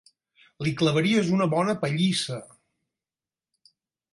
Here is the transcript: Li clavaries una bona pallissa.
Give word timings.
Li 0.67 0.71
clavaries 0.79 1.29
una 1.39 1.47
bona 1.51 1.75
pallissa. 1.83 2.39